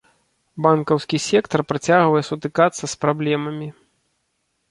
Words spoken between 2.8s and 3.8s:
з праблемамі.